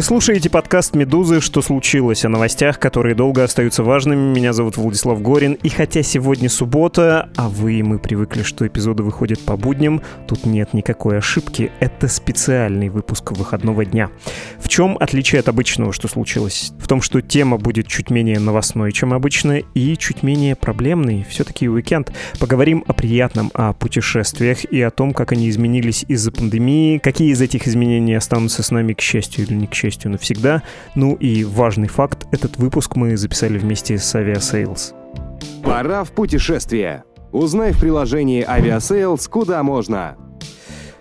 [0.00, 1.42] Вы слушаете подкаст «Медузы.
[1.42, 4.34] Что случилось?» о новостях, которые долго остаются важными.
[4.34, 5.58] Меня зовут Владислав Горин.
[5.62, 10.46] И хотя сегодня суббота, а вы и мы привыкли, что эпизоды выходят по будням, тут
[10.46, 11.70] нет никакой ошибки.
[11.80, 14.08] Это специальный выпуск выходного дня.
[14.58, 16.72] В чем отличие от обычного, что случилось?
[16.78, 21.26] В том, что тема будет чуть менее новостной, чем обычно, и чуть менее проблемной.
[21.28, 22.10] Все-таки уикенд.
[22.38, 27.42] Поговорим о приятном, о путешествиях и о том, как они изменились из-за пандемии, какие из
[27.42, 30.62] этих изменений останутся с нами, к счастью или не к счастью, навсегда.
[30.94, 34.94] Ну и важный факт, этот выпуск мы записали вместе с Aviasales.
[35.62, 37.04] Пора в путешествие.
[37.32, 40.16] Узнай в приложении Aviasales, куда можно.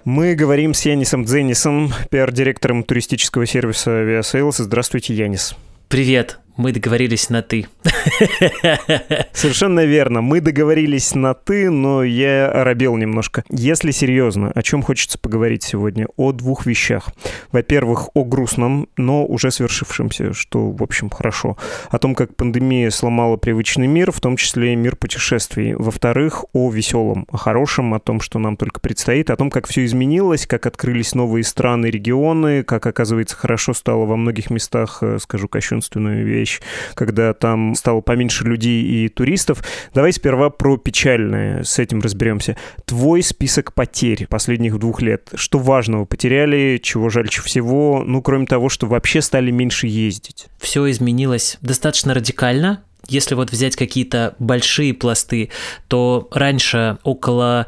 [0.06, 4.56] Мы говорим с Янисом Дзенисом, пиар-директором туристического сервиса Aviasales.
[4.58, 5.56] Здравствуйте, Янис.
[5.88, 6.40] Привет.
[6.60, 7.68] Мы договорились на «ты».
[9.32, 10.20] Совершенно верно.
[10.20, 13.46] Мы договорились на «ты», но я оробел немножко.
[13.50, 16.08] Если серьезно, о чем хочется поговорить сегодня?
[16.18, 17.12] О двух вещах.
[17.54, 21.58] Во-первых, о грустном, но уже свершившемся, что, в общем, хорошо.
[21.92, 25.76] О том, как пандемия сломала привычный мир, в том числе и мир путешествий.
[25.76, 29.86] Во-вторых, о веселом, о хорошем, о том, что нам только предстоит, о том, как все
[29.86, 35.48] изменилось, как открылись новые страны, регионы, как, оказывается, хорошо стало во многих местах, э, скажу
[35.48, 36.62] кощунственную вещь, вещь,
[36.96, 39.64] когда там стало поменьше людей и туристов.
[39.94, 42.58] Давай сперва про печальное, с этим разберемся.
[42.86, 45.30] Твой список потерь последних двух лет.
[45.36, 50.48] Что важного потеряли, чего жальче всего, ну, кроме того, что вообще стали меньше ездить?
[50.60, 52.84] Все изменилось достаточно радикально.
[53.08, 55.50] Если вот взять какие-то большие пласты,
[55.88, 57.66] то раньше около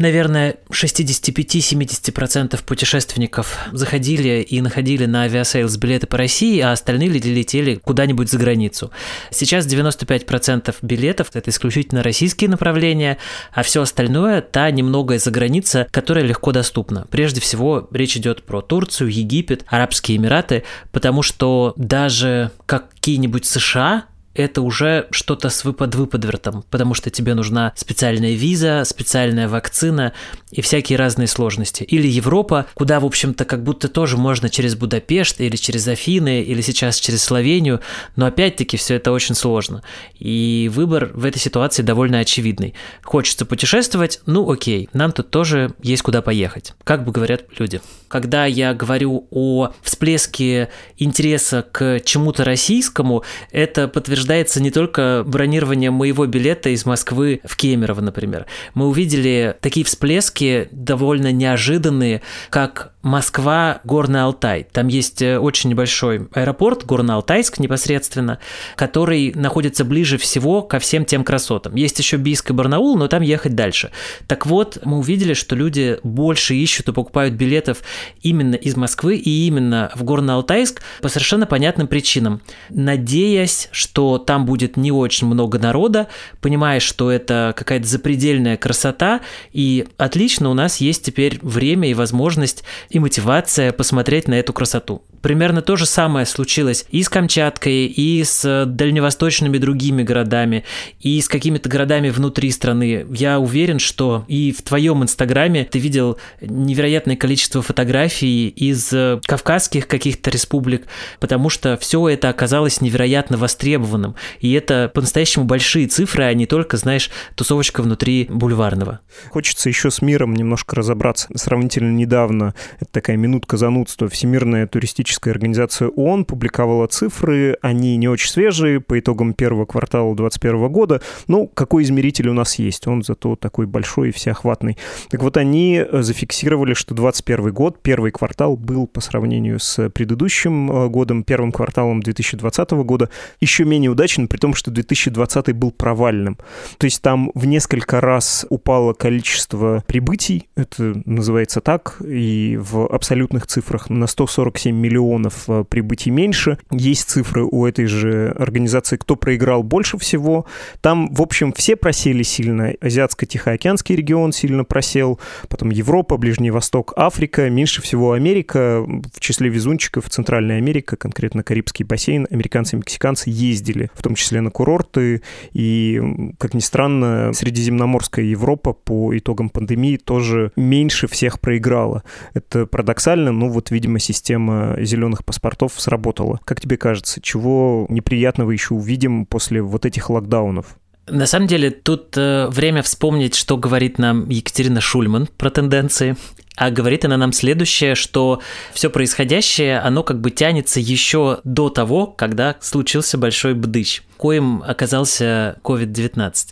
[0.00, 8.30] наверное, 65-70% путешественников заходили и находили на Aviasales билеты по России, а остальные летели куда-нибудь
[8.30, 8.90] за границу.
[9.30, 13.18] Сейчас 95% билетов– это исключительно российские направления,
[13.52, 17.06] а все остальное– та немногое за граница, которая легко доступна.
[17.10, 24.04] Прежде всего, речь идет про Турцию, Египет, Арабские Эмираты, потому что даже какие-нибудь США
[24.34, 30.12] это уже что-то с выпад-выпадвертом, потому что тебе нужна специальная виза, специальная вакцина
[30.50, 31.82] и всякие разные сложности.
[31.82, 36.60] Или Европа, куда, в общем-то, как будто тоже можно через Будапешт или через Афины, или
[36.60, 37.80] сейчас через Словению,
[38.16, 39.82] но опять-таки все это очень сложно.
[40.18, 42.74] И выбор в этой ситуации довольно очевидный.
[43.02, 47.80] Хочется путешествовать, ну окей, нам тут тоже есть куда поехать, как бы говорят люди.
[48.10, 53.22] Когда я говорю о всплеске интереса к чему-то российскому,
[53.52, 58.46] это подтверждается не только бронированием моего билета из Москвы в Кемерово, например.
[58.74, 64.66] Мы увидели такие всплески довольно неожиданные, как Москва, Горный Алтай.
[64.70, 68.40] Там есть э, очень небольшой аэропорт, Горно-Алтайск непосредственно,
[68.76, 71.76] который находится ближе всего ко всем тем красотам.
[71.76, 73.90] Есть еще Бийск и Барнаул, но там ехать дальше.
[74.26, 77.82] Так вот, мы увидели, что люди больше ищут и покупают билетов
[78.22, 82.42] именно из Москвы и именно в Горно-Алтайск по совершенно понятным причинам.
[82.68, 86.08] Надеясь, что там будет не очень много народа,
[86.40, 89.20] понимая, что это какая-то запредельная красота,
[89.52, 95.02] и отлично у нас есть теперь время и возможность и мотивация посмотреть на эту красоту.
[95.22, 100.64] Примерно то же самое случилось и с Камчаткой, и с дальневосточными другими городами,
[101.00, 103.06] и с какими-то городами внутри страны.
[103.10, 108.94] Я уверен, что и в твоем инстаграме ты видел невероятное количество фотографий из
[109.26, 110.86] кавказских каких-то республик,
[111.18, 114.14] потому что все это оказалось невероятно востребованным.
[114.40, 119.00] И это по-настоящему большие цифры, а не только, знаешь, тусовочка внутри бульварного.
[119.30, 121.28] Хочется еще с миром немножко разобраться.
[121.34, 128.08] Сравнительно недавно, это такая минутка занудства, Всемирная туристическая туристическая организация ООН публиковала цифры, они не
[128.08, 131.00] очень свежие, по итогам первого квартала 2021 года.
[131.26, 132.86] Ну, какой измеритель у нас есть?
[132.86, 134.78] Он зато такой большой и всеохватный.
[135.08, 140.70] Так вот, они э, зафиксировали, что 2021 год, первый квартал был по сравнению с предыдущим
[140.70, 146.38] э, годом, первым кварталом 2020 года, еще менее удачен, при том, что 2020 был провальным.
[146.78, 153.46] То есть там в несколько раз упало количество прибытий, это называется так, и в абсолютных
[153.46, 156.58] цифрах на 147 миллионов миллионов э, прибытий меньше.
[156.70, 160.46] Есть цифры у этой же организации, кто проиграл больше всего.
[160.80, 162.72] Там, в общем, все просели сильно.
[162.80, 165.18] Азиатско-Тихоокеанский регион сильно просел,
[165.48, 168.84] потом Европа, Ближний Восток, Африка, меньше всего Америка.
[169.14, 174.40] В числе везунчиков Центральная Америка, конкретно Карибский бассейн, американцы и мексиканцы ездили, в том числе
[174.40, 175.22] на курорты.
[175.52, 176.00] И,
[176.38, 182.02] как ни странно, Средиземноморская Европа по итогам пандемии тоже меньше всех проиграла.
[182.34, 186.40] Это парадоксально, но вот, видимо, система зеленых паспортов сработала.
[186.44, 190.76] Как тебе кажется, чего неприятного еще увидим после вот этих локдаунов?
[191.08, 196.16] На самом деле, тут э, время вспомнить, что говорит нам Екатерина Шульман про тенденции.
[196.60, 198.42] А говорит она нам следующее, что
[198.74, 205.56] все происходящее, оно как бы тянется еще до того, когда случился большой бдыч коим оказался
[205.64, 206.48] COVID-19.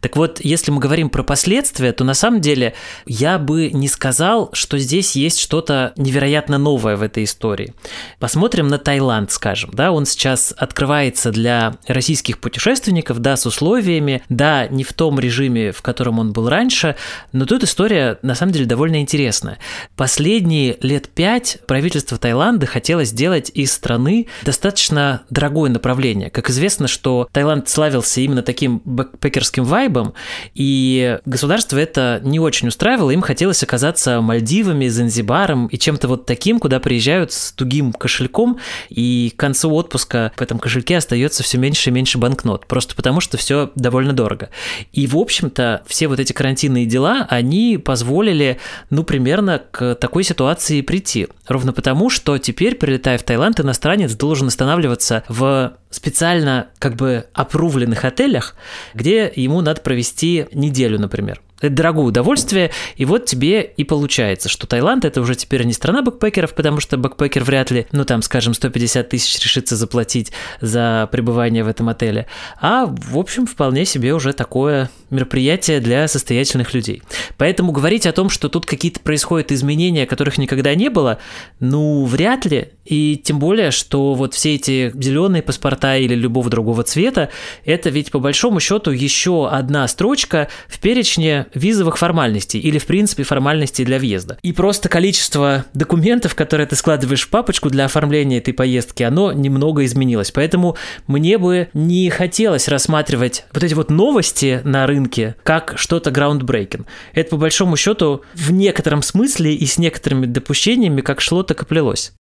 [0.00, 2.74] Так вот, если мы говорим про последствия, то на самом деле
[3.06, 7.74] я бы не сказал, что здесь есть что-то невероятно новое в этой истории.
[8.18, 14.66] Посмотрим на Таиланд, скажем, да, он сейчас открывается для российских путешественников, да, с условиями, да,
[14.66, 16.96] не в том режиме, в котором он был раньше,
[17.30, 19.51] но тут история на самом деле довольно интересная.
[19.96, 26.30] Последние лет пять правительство Таиланда хотело сделать из страны достаточно дорогое направление.
[26.30, 30.14] Как известно, что Таиланд славился именно таким бэкпекерским вайбом,
[30.54, 36.58] и государство это не очень устраивало, им хотелось оказаться Мальдивами, Занзибаром и чем-то вот таким,
[36.58, 38.58] куда приезжают с тугим кошельком,
[38.88, 43.20] и к концу отпуска в этом кошельке остается все меньше и меньше банкнот, просто потому
[43.20, 44.50] что все довольно дорого.
[44.92, 48.58] И, в общем-то, все вот эти карантинные дела, они позволили,
[48.90, 51.28] ну, примерно примерно к такой ситуации прийти.
[51.48, 58.04] Ровно потому, что теперь, прилетая в Таиланд, иностранец должен останавливаться в специально как бы апрувленных
[58.04, 58.54] отелях,
[58.94, 61.40] где ему надо провести неделю, например.
[61.62, 66.02] Это дорогое удовольствие, и вот тебе и получается, что Таиланд это уже теперь не страна
[66.02, 71.62] бэкпекеров, потому что бэкпекер вряд ли, ну там, скажем, 150 тысяч решится заплатить за пребывание
[71.62, 72.26] в этом отеле,
[72.60, 77.02] а, в общем, вполне себе уже такое мероприятие для состоятельных людей.
[77.36, 81.18] Поэтому говорить о том, что тут какие-то происходят изменения, которых никогда не было,
[81.60, 86.82] ну, вряд ли, и тем более, что вот все эти зеленые паспорта или любого другого
[86.82, 87.28] цвета,
[87.64, 93.22] это ведь по большому счету еще одна строчка в перечне визовых формальностей или, в принципе,
[93.22, 94.38] формальностей для въезда.
[94.42, 99.84] И просто количество документов, которые ты складываешь в папочку для оформления этой поездки, оно немного
[99.84, 100.30] изменилось.
[100.30, 100.76] Поэтому
[101.06, 106.84] мне бы не хотелось рассматривать вот эти вот новости на рынке как что-то groundbreaking.
[107.14, 111.66] Это, по большому счету, в некотором смысле и с некоторыми допущениями как шло, так и
[111.66, 112.12] плелось.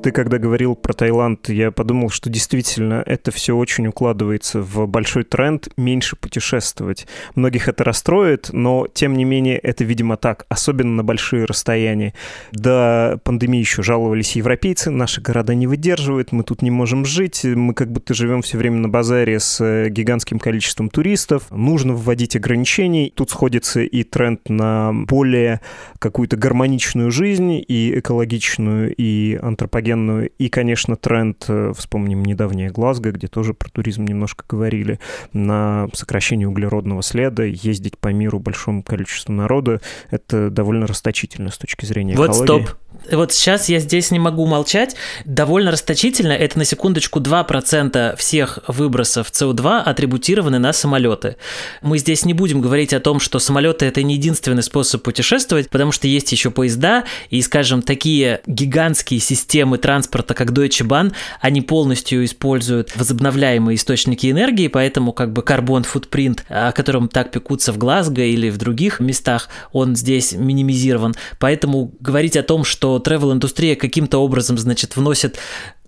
[0.00, 5.24] Ты когда говорил про Таиланд, я подумал, что действительно это все очень укладывается в большой
[5.24, 7.08] тренд меньше путешествовать.
[7.34, 12.14] Многих это расстроит, но тем не менее это, видимо, так, особенно на большие расстояния.
[12.52, 17.74] До пандемии еще жаловались европейцы, наши города не выдерживают, мы тут не можем жить, мы
[17.74, 23.12] как будто живем все время на базаре с э, гигантским количеством туристов, нужно вводить ограничений.
[23.14, 25.60] Тут сходится и тренд на более
[25.98, 33.12] какую-то гармоничную жизнь, и экологичную, и антропогенную антропогенную, и, конечно, тренд, э, вспомним недавнее Глазго,
[33.12, 34.98] где тоже про туризм немножко говорили,
[35.32, 39.80] на сокращение углеродного следа, ездить по миру большому количеству народа,
[40.10, 42.52] это довольно расточительно с точки зрения вот экологии.
[42.52, 42.78] Вот стоп,
[43.10, 44.96] вот сейчас я здесь не могу молчать.
[45.24, 51.36] Довольно расточительно, это на секундочку 2% всех выбросов СО2 атрибутированы на самолеты.
[51.80, 55.92] Мы здесь не будем говорить о том, что самолеты это не единственный способ путешествовать, потому
[55.92, 62.24] что есть еще поезда, и, скажем, такие гигантские системы транспорта, как Deutsche Bahn, они полностью
[62.24, 68.22] используют возобновляемые источники энергии, поэтому как бы карбон футпринт, о котором так пекутся в Глазго
[68.22, 71.14] или в других местах, он здесь минимизирован.
[71.38, 75.38] Поэтому говорить о том, что travel-индустрия каким-то образом, значит, вносит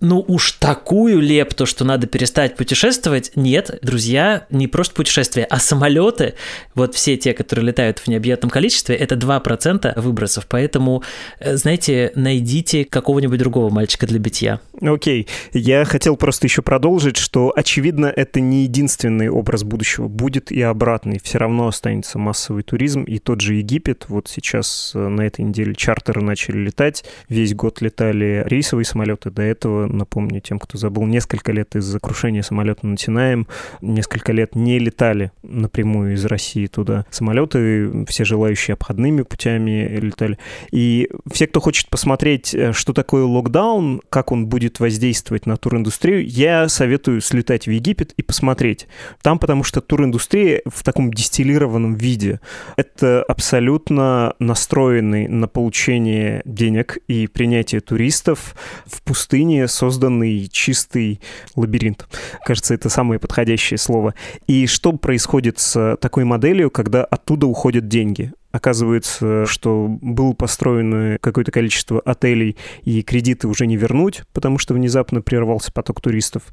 [0.01, 3.31] ну уж такую лепту, что надо перестать путешествовать.
[3.35, 6.33] Нет, друзья, не просто путешествия, а самолеты,
[6.75, 10.47] вот все те, которые летают в необъятном количестве, это 2% выбросов.
[10.47, 11.03] Поэтому,
[11.39, 14.59] э, знаете, найдите какого-нибудь другого мальчика для битья.
[14.81, 20.07] Окей, я хотел просто еще продолжить, что, очевидно, это не единственный образ будущего.
[20.07, 21.19] Будет и обратный.
[21.21, 23.03] Все равно останется массовый туризм.
[23.03, 27.05] И тот же Египет, вот сейчас э, на этой неделе чартеры начали летать.
[27.29, 29.29] Весь год летали рейсовые самолеты.
[29.29, 33.47] До этого напомню тем, кто забыл, несколько лет из-за крушения самолета над Синаем,
[33.81, 40.39] несколько лет не летали напрямую из России туда самолеты, все желающие обходными путями летали.
[40.71, 45.57] И все, кто хочет посмотреть, э, что такое локдаун, как он будет будет воздействовать на
[45.57, 48.87] туриндустрию, я советую слетать в Египет и посмотреть.
[49.21, 52.39] Там, потому что туриндустрия в таком дистиллированном виде.
[52.77, 61.19] Это абсолютно настроенный на получение денег и принятие туристов в пустыне созданный чистый
[61.55, 62.07] лабиринт.
[62.45, 64.13] Кажется, это самое подходящее слово.
[64.47, 68.31] И что происходит с такой моделью, когда оттуда уходят деньги?
[68.51, 75.21] Оказывается, что было построено какое-то количество отелей, и кредиты уже не вернуть, потому что внезапно
[75.21, 76.43] прервался поток туристов.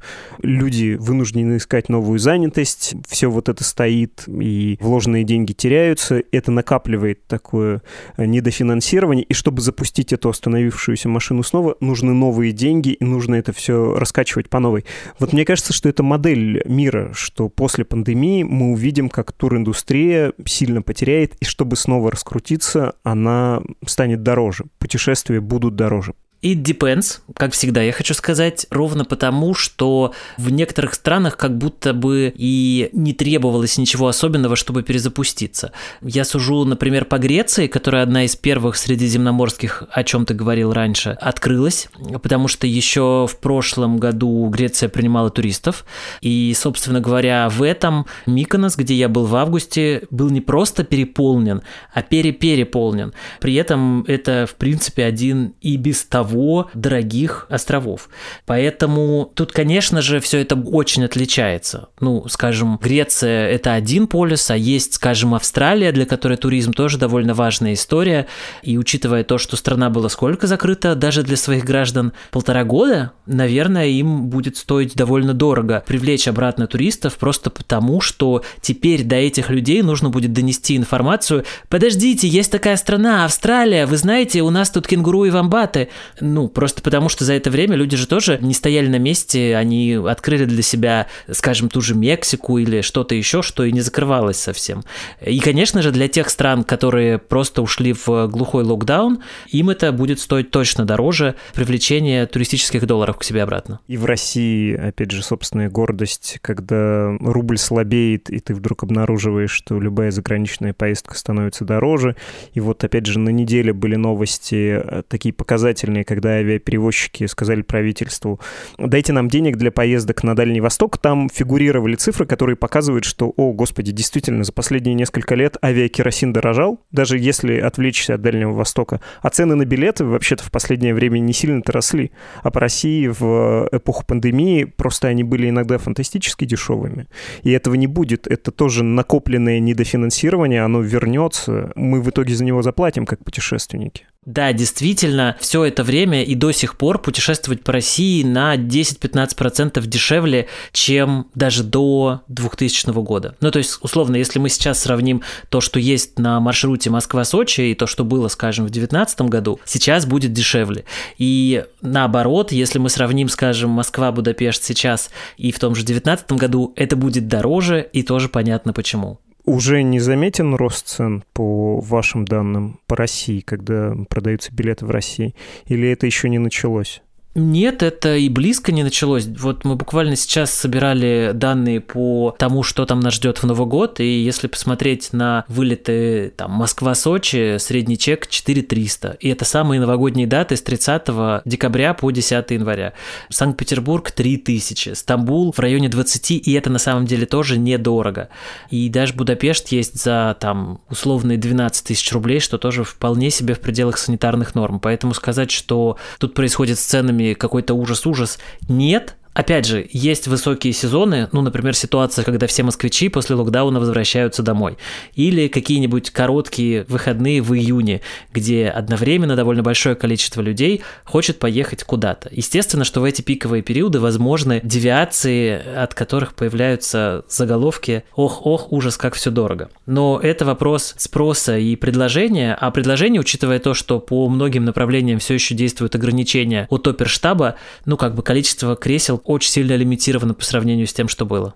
[0.41, 6.23] Люди вынуждены искать новую занятость, все вот это стоит, и вложенные деньги теряются.
[6.31, 7.81] Это накапливает такое
[8.17, 13.95] недофинансирование, и чтобы запустить эту остановившуюся машину снова, нужны новые деньги, и нужно это все
[13.95, 14.85] раскачивать по новой.
[15.19, 20.81] Вот мне кажется, что это модель мира, что после пандемии мы увидим, как туриндустрия сильно
[20.81, 24.65] потеряет, и чтобы снова снова раскрутиться, она станет дороже.
[24.77, 26.13] Путешествия будут дороже.
[26.41, 31.93] It depends, как всегда, я хочу сказать, ровно потому, что в некоторых странах как будто
[31.93, 35.73] бы и не требовалось ничего особенного, чтобы перезапуститься.
[36.01, 41.09] Я сужу, например, по Греции, которая одна из первых средиземноморских, о чем ты говорил раньше,
[41.09, 41.89] открылась,
[42.23, 45.83] потому что еще в прошлом году Греция принимала туристов,
[46.21, 51.63] и, собственно говоря, в этом Миконос, где я был в августе, был не просто переполнен,
[51.93, 53.11] а перепереполнен.
[53.41, 58.09] При этом это, в принципе, один и без того того дорогих островов.
[58.45, 61.89] Поэтому тут, конечно же, все это очень отличается.
[61.99, 67.33] Ну, скажем, Греция– это один полюс, а есть, скажем, Австралия, для которой туризм тоже довольно
[67.33, 68.27] важная история.
[68.63, 73.87] И учитывая то, что страна была сколько закрыта даже для своих граждан, полтора года, наверное,
[73.87, 79.81] им будет стоить довольно дорого привлечь обратно туристов просто потому, что теперь до этих людей
[79.81, 81.45] нужно будет донести информацию.
[81.69, 85.89] Подождите, есть такая страна, Австралия, вы знаете, у нас тут кенгуру и вамбаты.
[86.21, 89.93] Ну, просто потому что за это время люди же тоже не стояли на месте, они
[89.93, 94.83] открыли для себя, скажем, ту же Мексику или что-то еще, что и не закрывалось совсем.
[95.25, 100.19] И, конечно же, для тех стран, которые просто ушли в глухой локдаун, им это будет
[100.19, 103.79] стоить точно дороже привлечения туристических долларов к себе обратно.
[103.87, 109.79] И в России, опять же, собственная гордость, когда рубль слабеет, и ты вдруг обнаруживаешь, что
[109.79, 112.15] любая заграничная поездка становится дороже.
[112.53, 118.39] И вот, опять же, на неделе были новости э, такие показательные, когда авиаперевозчики сказали правительству,
[118.79, 123.53] дайте нам денег для поездок на Дальний Восток, там фигурировали цифры, которые показывают, что, о,
[123.53, 129.01] господи, действительно, за последние несколько лет авиакеросин дорожал, даже если отвлечься от Дальнего Востока.
[129.21, 132.09] А цены на билеты вообще-то в последнее время не сильно-то росли.
[132.41, 137.07] А по России в эпоху пандемии просто они были иногда фантастически дешевыми.
[137.43, 138.25] И этого не будет.
[138.25, 141.71] Это тоже накопленное недофинансирование, оно вернется.
[141.75, 144.07] Мы в итоге за него заплатим, как путешественники.
[144.25, 150.47] Да, действительно, все это время и до сих пор путешествовать по России на 10-15% дешевле,
[150.71, 153.35] чем даже до 2000 года.
[153.41, 157.75] Ну, то есть, условно, если мы сейчас сравним то, что есть на маршруте Москва-Сочи и
[157.75, 160.85] то, что было, скажем, в 2019 году, сейчас будет дешевле.
[161.17, 166.95] И наоборот, если мы сравним, скажем, Москва-Будапешт сейчас и в том же 2019 году, это
[166.95, 169.19] будет дороже и тоже понятно почему.
[169.45, 175.35] Уже не заметен рост цен по вашим данным по России, когда продаются билеты в России?
[175.65, 177.01] Или это еще не началось?
[177.39, 179.25] Нет, это и близко не началось.
[179.25, 183.99] Вот мы буквально сейчас собирали данные по тому, что там нас ждет в Новый год,
[183.99, 189.17] и если посмотреть на вылеты там Москва-Сочи, средний чек 4300.
[189.19, 192.93] И это самые новогодние даты с 30 декабря по 10 января.
[193.29, 198.29] Санкт-Петербург 3000, Стамбул в районе 20, и это на самом деле тоже недорого.
[198.69, 203.61] И даже Будапешт есть за там условные 12 тысяч рублей, что тоже вполне себе в
[203.61, 204.79] пределах санитарных норм.
[204.79, 208.39] Поэтому сказать, что тут происходит с ценами какой-то ужас-ужас.
[208.67, 214.43] Нет, Опять же, есть высокие сезоны, ну, например, ситуация, когда все москвичи после локдауна возвращаются
[214.43, 214.77] домой.
[215.15, 218.01] Или какие-нибудь короткие выходные в июне,
[218.33, 222.27] где одновременно довольно большое количество людей хочет поехать куда-то.
[222.33, 229.13] Естественно, что в эти пиковые периоды возможны девиации, от которых появляются заголовки «Ох-ох, ужас, как
[229.13, 229.69] все дорого».
[229.85, 235.35] Но это вопрос спроса и предложения, а предложение, учитывая то, что по многим направлениям все
[235.35, 237.55] еще действуют ограничения от оперштаба,
[237.85, 241.53] ну, как бы количество кресел очень сильно лимитировано по сравнению с тем, что было.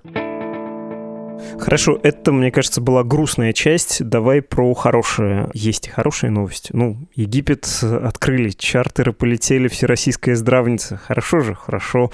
[1.60, 4.04] Хорошо, это, мне кажется, была грустная часть.
[4.04, 5.50] Давай про хорошее.
[5.54, 6.72] Есть и хорошие новости.
[6.74, 10.98] Ну, Египет открыли, чартеры полетели, всероссийская здравница.
[10.98, 12.12] Хорошо же, хорошо.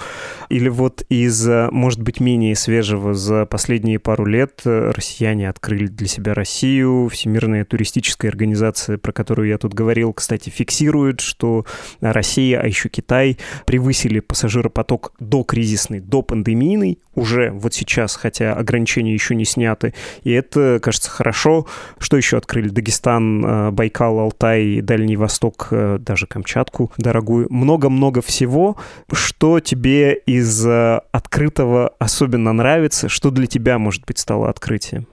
[0.48, 6.34] Или вот из, может быть, менее свежего за последние пару лет россияне открыли для себя
[6.34, 7.08] Россию.
[7.08, 11.64] Всемирная туристическая организация, про которую я тут говорил, кстати, фиксирует, что
[12.00, 19.12] Россия, а еще Китай превысили пассажиропоток до кризисный, до пандемийный уже вот сейчас, хотя ограничения
[19.20, 19.94] еще не сняты.
[20.24, 21.66] И это, кажется, хорошо.
[21.98, 22.68] Что еще открыли?
[22.68, 27.46] Дагестан, э, Байкал, Алтай, Дальний Восток, э, даже Камчатку дорогую.
[27.50, 28.76] Много-много всего.
[29.12, 33.08] Что тебе из э, открытого особенно нравится?
[33.08, 35.06] Что для тебя, может быть, стало открытием?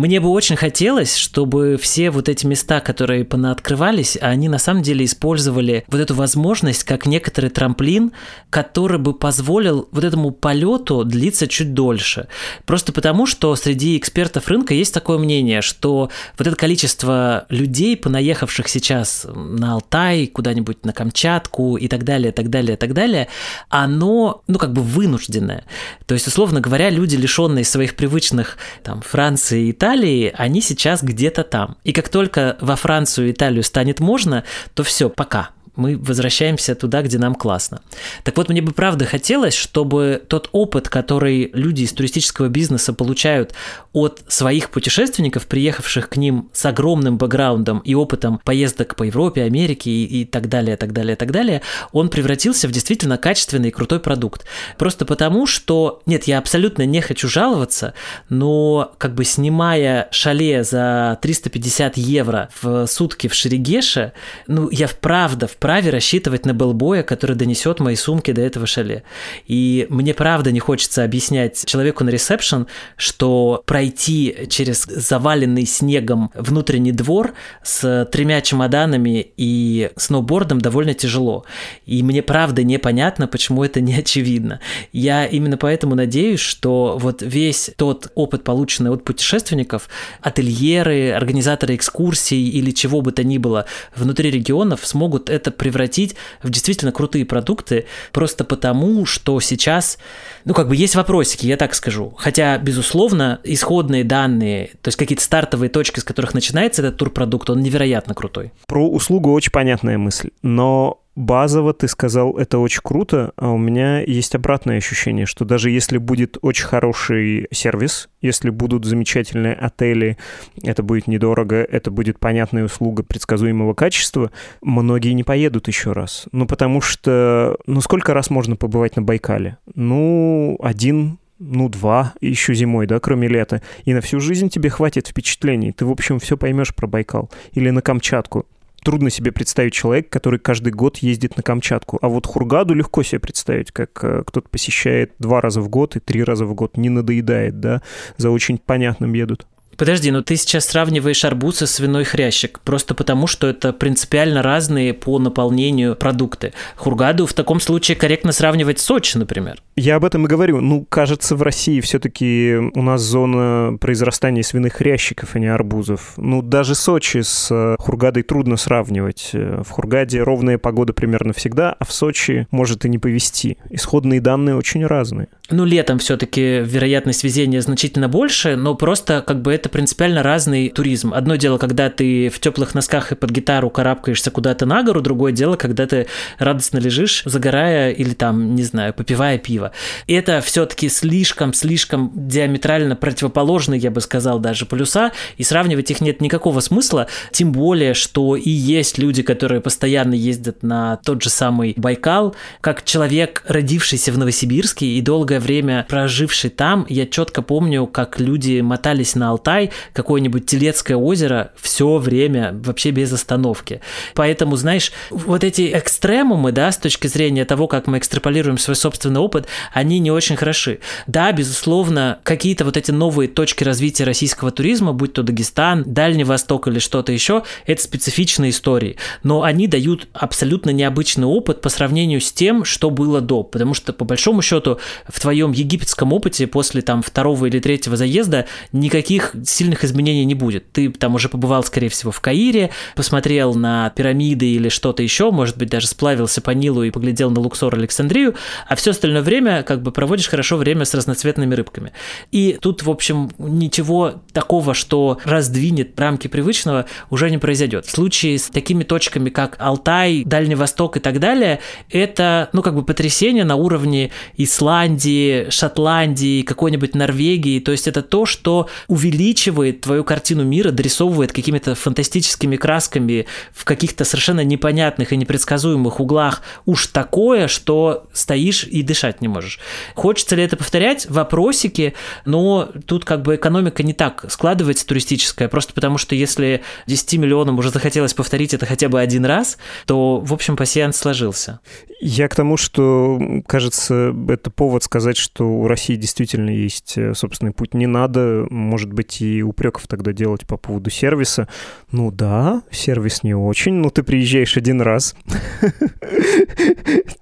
[0.00, 5.04] Мне бы очень хотелось, чтобы все вот эти места, которые понаоткрывались, они на самом деле
[5.04, 8.12] использовали вот эту возможность как некоторый трамплин,
[8.48, 12.28] который бы позволил вот этому полету длиться чуть дольше.
[12.64, 18.68] Просто потому, что среди экспертов рынка есть такое мнение, что вот это количество людей, понаехавших
[18.68, 23.28] сейчас на Алтай, куда-нибудь на Камчатку и так далее, так далее, так далее,
[23.68, 25.66] оно, ну, как бы вынужденное.
[26.06, 29.89] То есть, условно говоря, люди, лишенные своих привычных там Франции и Италии,
[30.36, 31.76] они сейчас где-то там.
[31.84, 34.44] И как только во Францию и Италию станет можно,
[34.74, 37.80] то все, пока мы возвращаемся туда, где нам классно.
[38.22, 43.54] Так вот, мне бы правда хотелось, чтобы тот опыт, который люди из туристического бизнеса получают
[43.92, 49.90] от своих путешественников, приехавших к ним с огромным бэкграундом и опытом поездок по Европе, Америке
[49.90, 54.00] и, и так далее, так далее, так далее, он превратился в действительно качественный и крутой
[54.00, 54.44] продукт.
[54.76, 57.94] Просто потому, что, нет, я абсолютно не хочу жаловаться,
[58.28, 64.12] но как бы снимая шале за 350 евро в сутки в Шерегеше,
[64.46, 69.04] ну, я вправду, вправду вправе рассчитывать на белбоя, который донесет мои сумки до этого шале.
[69.46, 76.90] И мне правда не хочется объяснять человеку на ресепшн, что пройти через заваленный снегом внутренний
[76.90, 81.44] двор с тремя чемоданами и сноубордом довольно тяжело.
[81.86, 84.58] И мне правда непонятно, почему это не очевидно.
[84.90, 89.88] Я именно поэтому надеюсь, что вот весь тот опыт, полученный от путешественников,
[90.20, 96.48] ательеры, организаторы экскурсий или чего бы то ни было внутри регионов смогут это превратить в
[96.48, 99.98] действительно крутые продукты просто потому, что сейчас,
[100.46, 102.14] ну, как бы есть вопросики, я так скажу.
[102.16, 107.60] Хотя, безусловно, исходные данные, то есть какие-то стартовые точки, с которых начинается этот турпродукт, он
[107.60, 108.52] невероятно крутой.
[108.66, 114.00] Про услугу очень понятная мысль, но базово ты сказал, это очень круто, а у меня
[114.00, 120.16] есть обратное ощущение, что даже если будет очень хороший сервис, если будут замечательные отели,
[120.62, 126.26] это будет недорого, это будет понятная услуга предсказуемого качества, многие не поедут еще раз.
[126.32, 129.58] Ну, потому что, ну, сколько раз можно побывать на Байкале?
[129.74, 133.62] Ну, один ну, два, еще зимой, да, кроме лета.
[133.84, 135.72] И на всю жизнь тебе хватит впечатлений.
[135.72, 137.30] Ты, в общем, все поймешь про Байкал.
[137.52, 138.46] Или на Камчатку
[138.82, 141.98] трудно себе представить человека, который каждый год ездит на Камчатку.
[142.02, 146.00] А вот Хургаду легко себе представить, как э, кто-то посещает два раза в год и
[146.00, 147.82] три раза в год, не надоедает, да,
[148.16, 149.46] за очень понятным едут.
[149.76, 154.92] Подожди, но ты сейчас сравниваешь арбуз и свиной хрящик, просто потому, что это принципиально разные
[154.92, 156.52] по наполнению продукты.
[156.76, 159.62] Хургаду в таком случае корректно сравнивать с Сочи, например.
[159.76, 160.60] Я об этом и говорю.
[160.60, 166.12] Ну, кажется, в России все-таки у нас зона произрастания свиных хрящиков, а не арбузов.
[166.18, 169.30] Ну, даже Сочи с э, Хургадой трудно сравнивать.
[169.32, 173.56] Э, в Хургаде ровная погода примерно всегда, а в Сочи может и не повезти.
[173.70, 175.28] Исходные данные очень разные.
[175.48, 181.14] Ну, летом все-таки вероятность везения значительно больше, но просто как бы это принципиально разный туризм.
[181.14, 185.32] Одно дело, когда ты в теплых носках и под гитару карабкаешься куда-то на гору, другое
[185.32, 186.06] дело, когда ты
[186.38, 189.72] радостно лежишь, загорая или там, не знаю, попивая пиво.
[190.06, 196.20] И это все-таки слишком-слишком диаметрально противоположные, я бы сказал, даже полюса, и сравнивать их нет
[196.20, 201.74] никакого смысла, тем более, что и есть люди, которые постоянно ездят на тот же самый
[201.76, 202.34] Байкал.
[202.60, 208.60] Как человек, родившийся в Новосибирске и долгое время проживший там, я четко помню, как люди
[208.60, 213.80] мотались на Алтай, Алтай, какое-нибудь Телецкое озеро все время вообще без остановки.
[214.14, 219.20] Поэтому, знаешь, вот эти экстремумы, да, с точки зрения того, как мы экстраполируем свой собственный
[219.20, 220.80] опыт, они не очень хороши.
[221.06, 226.68] Да, безусловно, какие-то вот эти новые точки развития российского туризма, будь то Дагестан, Дальний Восток
[226.68, 228.96] или что-то еще, это специфичные истории.
[229.22, 233.42] Но они дают абсолютно необычный опыт по сравнению с тем, что было до.
[233.42, 238.46] Потому что, по большому счету, в твоем египетском опыте после там второго или третьего заезда
[238.72, 240.72] никаких сильных изменений не будет.
[240.72, 245.56] Ты там уже побывал, скорее всего, в Каире, посмотрел на пирамиды или что-то еще, может
[245.56, 248.34] быть, даже сплавился по Нилу и поглядел на Луксор Александрию,
[248.68, 251.92] а все остальное время как бы проводишь хорошо время с разноцветными рыбками.
[252.32, 257.86] И тут, в общем, ничего такого, что раздвинет рамки привычного, уже не произойдет.
[257.86, 262.74] В случае с такими точками, как Алтай, Дальний Восток и так далее, это, ну, как
[262.74, 267.60] бы потрясение на уровне Исландии, Шотландии, какой-нибудь Норвегии.
[267.60, 274.04] То есть это то, что увеличивает твою картину мира, дорисовывает какими-то фантастическими красками в каких-то
[274.04, 279.60] совершенно непонятных и непредсказуемых углах уж такое, что стоишь и дышать не можешь.
[279.94, 281.08] Хочется ли это повторять?
[281.08, 287.14] Вопросики, но тут как бы экономика не так складывается туристическая, просто потому что если 10
[287.14, 291.60] миллионам уже захотелось повторить это хотя бы один раз, то, в общем, пассианс сложился.
[292.00, 297.52] Я к тому, что, кажется, это повод сказать, что у России действительно есть э, собственный
[297.52, 297.74] путь.
[297.74, 301.48] Не надо, может быть, и упреков тогда делать по поводу сервиса.
[301.90, 305.14] Ну да, сервис не очень, но ты приезжаешь один раз.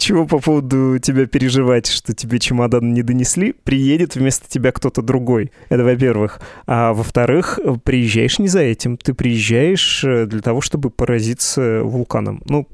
[0.09, 3.53] Чего по поводу тебя переживать, что тебе чемодан не донесли?
[3.53, 5.53] Приедет вместо тебя кто-то другой.
[5.69, 6.41] Это во-первых.
[6.67, 8.97] А во-вторых, приезжаешь не за этим.
[8.97, 12.41] Ты приезжаешь э, для того, чтобы поразиться вулканом.
[12.47, 12.67] Ну,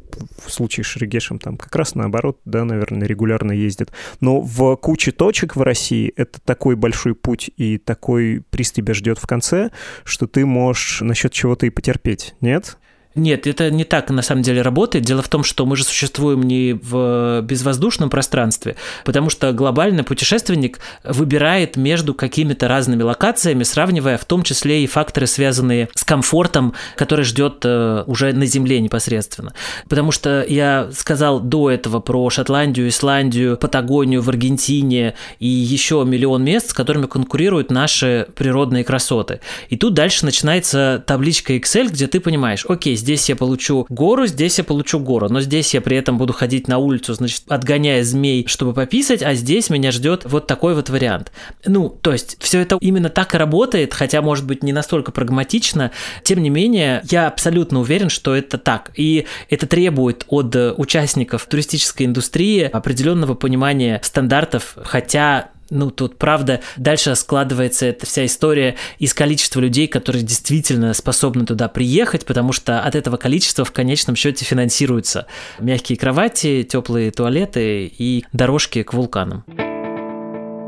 [0.46, 3.90] в случае с Шерегешем там как раз наоборот, да, наверное, регулярно ездит.
[4.20, 9.18] Но в куче точек в России это такой большой путь и такой приз тебя ждет
[9.18, 9.72] в конце,
[10.04, 12.78] что ты можешь насчет чего-то и потерпеть, нет?
[13.14, 15.04] Нет, это не так на самом деле работает.
[15.04, 18.74] Дело в том, что мы же существуем не в безвоздушном пространстве,
[19.04, 25.28] потому что глобальный путешественник выбирает между какими-то разными локациями, сравнивая в том числе и факторы,
[25.28, 29.54] связанные с комфортом, который ждет э, уже на Земле непосредственно.
[29.88, 36.42] Потому что я сказал до этого про Шотландию, Исландию, Патагонию в Аргентине и еще миллион
[36.42, 39.38] мест, с которыми конкурируют наши природные красоты.
[39.68, 44.56] И тут дальше начинается табличка Excel, где ты понимаешь, окей, здесь я получу гору, здесь
[44.56, 48.46] я получу гору, но здесь я при этом буду ходить на улицу, значит, отгоняя змей,
[48.48, 51.30] чтобы пописать, а здесь меня ждет вот такой вот вариант.
[51.66, 55.90] Ну, то есть все это именно так и работает, хотя, может быть, не настолько прагматично,
[56.22, 58.90] тем не менее, я абсолютно уверен, что это так.
[58.96, 67.14] И это требует от участников туристической индустрии определенного понимания стандартов, хотя ну, тут, правда, дальше
[67.16, 72.94] складывается эта вся история из количества людей, которые действительно способны туда приехать, потому что от
[72.94, 75.26] этого количества в конечном счете финансируются
[75.58, 79.44] мягкие кровати, теплые туалеты и дорожки к вулканам.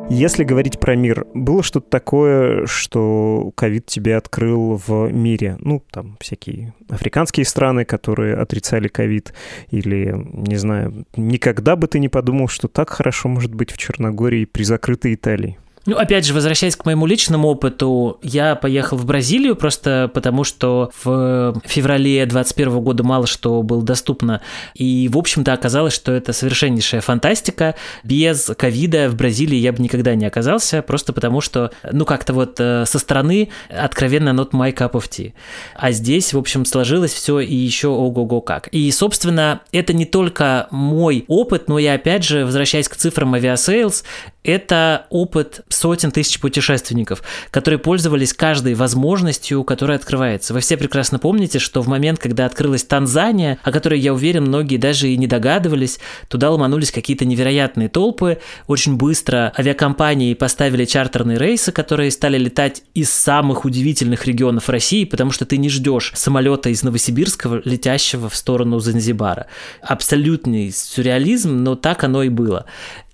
[0.09, 5.57] Если говорить про мир, было что-то такое, что ковид тебе открыл в мире?
[5.59, 9.35] Ну, там всякие африканские страны, которые отрицали ковид,
[9.71, 14.45] или, не знаю, никогда бы ты не подумал, что так хорошо может быть в Черногории
[14.45, 15.59] при закрытой Италии?
[15.87, 20.91] Ну, опять же, возвращаясь к моему личному опыту, я поехал в Бразилию просто потому, что
[21.05, 24.43] в феврале 2021 года мало что было доступно.
[24.75, 27.77] И, в общем-то, оказалось, что это совершеннейшая фантастика.
[28.03, 32.57] Без ковида в Бразилии я бы никогда не оказался, просто потому что, ну, как-то вот
[32.59, 35.35] э, со стороны откровенно not my cup of tea.
[35.77, 38.67] А здесь, в общем, сложилось все и еще ого-го как.
[38.69, 44.03] И, собственно, это не только мой опыт, но я, опять же, возвращаясь к цифрам Aviasales,
[44.47, 50.55] это опыт сотен тысяч путешественников, которые пользовались каждой возможностью, которая открывается.
[50.55, 54.77] Вы все прекрасно помните, что в момент, когда открылась Танзания, о которой, я уверен, многие
[54.77, 58.39] даже и не догадывались, туда ломанулись какие-то невероятные толпы.
[58.69, 65.33] Очень быстро авиакомпании поставили чартерные рейсы, которые стали летать из самых удивительных регионов России, потому
[65.33, 69.47] что ты не ждешь самолета из Новосибирска, летящего в сторону Занзибара.
[69.83, 72.67] Абсолютный сюрреализм, но так оно и было.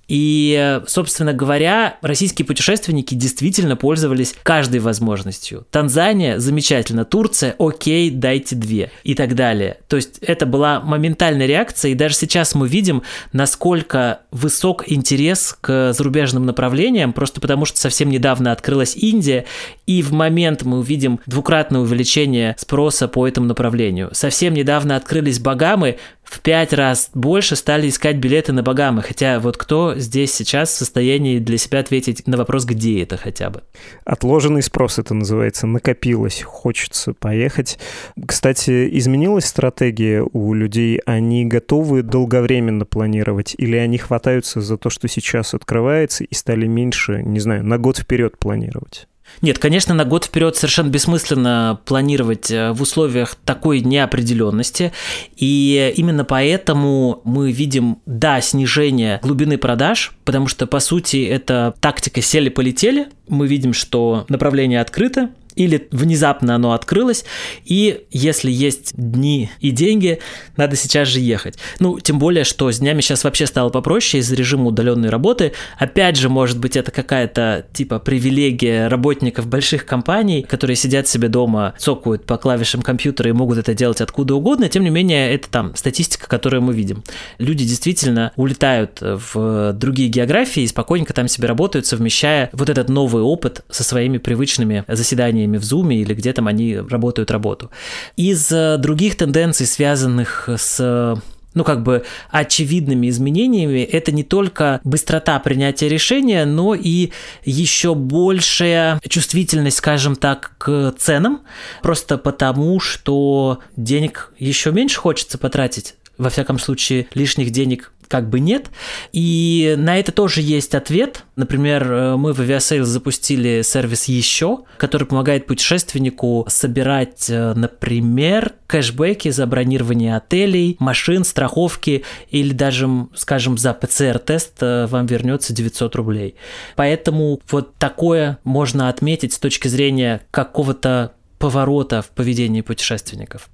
[0.09, 5.67] И, собственно говоря, российские путешественники действительно пользовались каждой возможностью.
[5.71, 9.79] Танзания замечательно, Турция окей, дайте две и так далее.
[9.89, 15.93] То есть это была моментальная реакция, и даже сейчас мы видим, насколько высок интерес к
[15.93, 19.47] зарубежным направлениям, просто потому что совсем недавно открылась Индия,
[19.87, 24.11] и в момент мы увидим двукратное увеличение спроса по этому направлению.
[24.13, 25.99] Совсем недавно открылись Багамы,
[26.33, 30.79] в пять раз больше стали искать билеты на Багамы, хотя вот кто здесь сейчас в
[30.79, 33.63] состоянии для себя ответить на вопрос, где это хотя бы?
[34.07, 37.79] Отложенный спрос это называется, накопилось, хочется поехать.
[38.27, 41.03] Кстати, изменилась стратегия у людей?
[41.05, 47.23] Они готовы долговременно планировать или они хватаются за то, что сейчас открывается и стали меньше,
[47.23, 49.07] не знаю, на год вперед планировать?
[49.41, 54.93] Нет, конечно, на год вперед совершенно бессмысленно планировать э, в условиях такой неопределенности.
[55.37, 62.21] И именно поэтому мы видим, да, снижение глубины продаж, потому что, по сути, это тактика
[62.21, 63.09] сели-полетели.
[63.29, 67.25] Мы видим, что направление открыто, или внезапно оно открылось,
[67.65, 70.21] и если есть дни и деньги,
[70.57, 71.59] надо сейчас же ехать.
[71.79, 75.53] Ну, тем более, что с днями сейчас вообще стало попроще из режима удаленной работы.
[75.79, 81.75] Опять же, может быть, это какая-то типа привилегия работников больших компаний, которые сидят себе дома,
[81.79, 84.69] цокают по клавишам компьютера и могут это делать откуда угодно.
[84.69, 87.03] Тем не менее, это там статистика, которую мы видим.
[87.39, 93.23] Люди действительно улетают в другие географии и спокойненько там себе работают, совмещая вот этот новый
[93.23, 97.71] опыт со своими привычными заседаниями в Zoom или где там они работают работу.
[98.17, 101.21] Из э, других тенденций, связанных с
[101.55, 107.11] ну, как бы очевидными изменениями, это не только быстрота принятия решения, но и
[107.45, 111.43] еще большая чувствительность, скажем так, к ценам,
[111.83, 118.41] просто потому, что денег еще меньше хочется потратить во всяком случае, лишних денег как бы
[118.41, 118.71] нет.
[119.13, 121.25] И на это тоже есть ответ.
[121.35, 129.31] Например, э, мы в Aviasales запустили сервис еще, который помогает путешественнику собирать, э, например, кэшбэки
[129.31, 136.35] за бронирование отелей, машин, страховки или даже, скажем, за ПЦР-тест э, вам вернется 900 рублей.
[136.77, 143.49] Поэтому вот такое можно отметить с точки зрения какого-то поворота в поведении путешественников.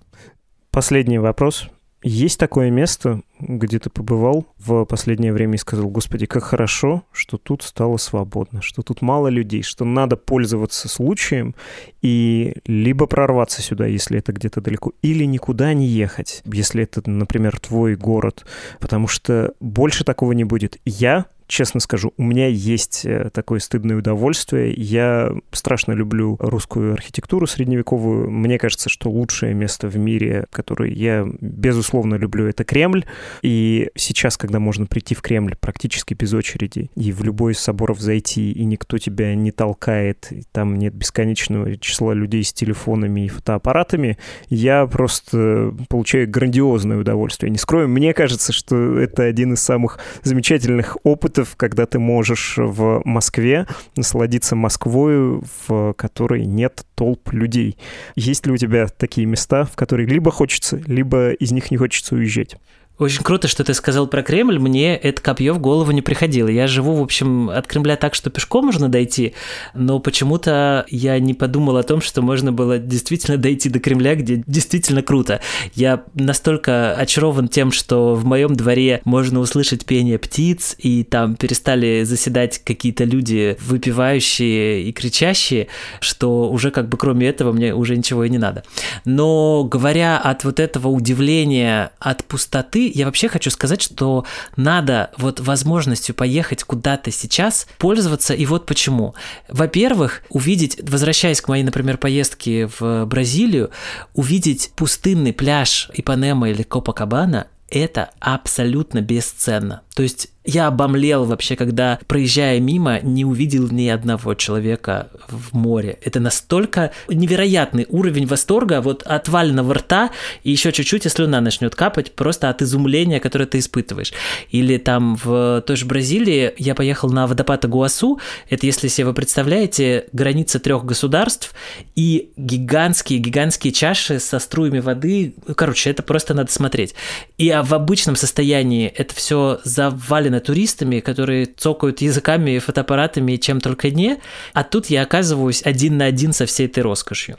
[0.72, 1.68] Последний вопрос.
[2.08, 7.36] Есть такое место, где ты побывал в последнее время и сказал, господи, как хорошо, что
[7.36, 11.54] тут стало свободно, что тут мало людей, что надо пользоваться случаем
[12.00, 17.60] и либо прорваться сюда, если это где-то далеко, или никуда не ехать, если это, например,
[17.60, 18.46] твой город,
[18.80, 20.78] потому что больше такого не будет.
[20.86, 24.72] Я честно скажу, у меня есть э, такое стыдное удовольствие.
[24.74, 28.30] Я страшно люблю русскую архитектуру средневековую.
[28.30, 33.06] Мне кажется, что лучшее место в мире, которое я, безусловно, люблю, это Кремль.
[33.42, 37.98] И сейчас, когда можно прийти в Кремль практически без очереди и в любой из соборов
[37.98, 43.28] зайти, и никто тебя не толкает, и там нет бесконечного числа людей с телефонами и
[43.28, 44.18] фотоаппаратами,
[44.50, 47.50] я просто получаю грандиозное удовольствие.
[47.50, 52.54] Не скрою, мне кажется, что это один из самых замечательных опытов моментов, когда ты можешь
[52.56, 57.76] в Москве насладиться Москвой, в которой нет толп людей.
[58.16, 62.14] Есть ли у тебя такие места, в которые либо хочется, либо из них не хочется
[62.14, 62.56] уезжать?
[62.98, 64.58] Очень круто, что ты сказал про Кремль.
[64.58, 66.48] Мне это копье в голову не приходило.
[66.48, 69.34] Я живу, в общем, от Кремля так, что пешком можно дойти,
[69.72, 74.42] но почему-то я не подумал о том, что можно было действительно дойти до Кремля, где
[74.46, 75.40] действительно круто.
[75.74, 82.02] Я настолько очарован тем, что в моем дворе можно услышать пение птиц, и там перестали
[82.02, 85.68] заседать какие-то люди, выпивающие и кричащие,
[86.00, 88.64] что уже как бы кроме этого мне уже ничего и не надо.
[89.04, 94.24] Но говоря от вот этого удивления, от пустоты, я вообще хочу сказать, что
[94.56, 99.14] надо вот возможностью поехать куда-то сейчас пользоваться, и вот почему.
[99.48, 103.70] Во-первых, увидеть, возвращаясь к моей, например, поездке в Бразилию,
[104.14, 109.82] увидеть пустынный пляж Ипанема или Копакабана, это абсолютно бесценно.
[109.94, 115.98] То есть я обомлел вообще, когда, проезжая мимо, не увидел ни одного человека в море.
[116.02, 120.10] Это настолько невероятный уровень восторга, вот от вального рта,
[120.44, 124.14] и еще чуть-чуть, и слюна начнет капать, просто от изумления, которое ты испытываешь.
[124.50, 129.12] Или там в той же Бразилии я поехал на водопад Агуасу, это, если себе вы
[129.12, 131.54] представляете, граница трех государств,
[131.94, 136.94] и гигантские-гигантские чаши со струями воды, короче, это просто надо смотреть.
[137.36, 143.60] И в обычном состоянии это все завалено завалена туристами, которые цокают языками, фотоаппаратами и чем
[143.60, 144.18] только не,
[144.54, 147.36] а тут я оказываюсь один на один со всей этой роскошью.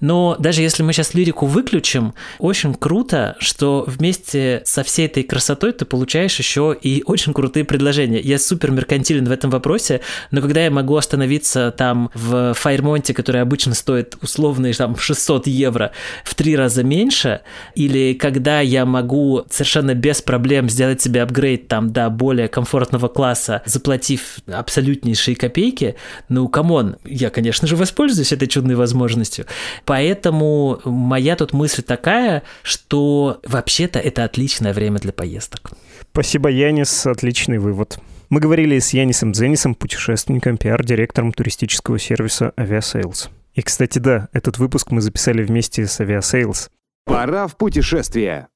[0.00, 5.72] Но даже если мы сейчас лирику выключим, очень круто, что вместе со всей этой красотой
[5.72, 8.20] ты получаешь еще и очень крутые предложения.
[8.20, 13.42] Я супер меркантилен в этом вопросе, но когда я могу остановиться там в Файрмонте, который
[13.42, 15.90] обычно стоит условные там 600 евро
[16.24, 17.40] в три раза меньше,
[17.74, 23.62] или когда я могу совершенно без проблем сделать себе апгрейд там до более комфортного класса,
[23.64, 25.96] заплатив абсолютнейшие копейки,
[26.28, 29.46] ну, come on, я, конечно же, воспользуюсь этой чудной возможностью.
[29.84, 35.72] Поэтому моя тут мысль такая, что вообще-то это отличное время для поездок.
[36.12, 37.98] Спасибо, Янис, отличный вывод.
[38.28, 43.28] Мы говорили с Янисом Дзенисом, путешественником, пиар-директором туристического сервиса Aviasales.
[43.54, 46.68] И, кстати, да, этот выпуск мы записали вместе с Aviasales.
[47.04, 48.48] Пора в путешествие.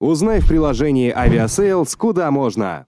[0.00, 2.86] Узнай в приложении Aviasales, куда можно.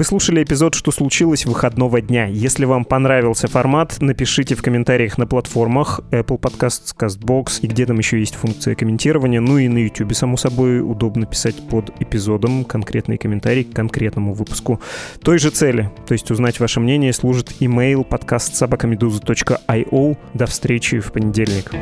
[0.00, 2.24] Вы слушали эпизод «Что случилось» выходного дня.
[2.24, 7.98] Если вам понравился формат, напишите в комментариях на платформах Apple Podcasts, CastBox и где там
[7.98, 9.42] еще есть функция комментирования.
[9.42, 14.80] Ну и на YouTube, само собой, удобно писать под эпизодом конкретный комментарий к конкретному выпуску
[15.22, 15.90] той же цели.
[16.06, 20.16] То есть узнать ваше мнение служит email подкаст собакамедуза.io.
[20.32, 21.72] До встречи в понедельник.